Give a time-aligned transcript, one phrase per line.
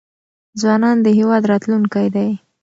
[0.59, 2.29] ځوانان د هیواد راتلونکی دی.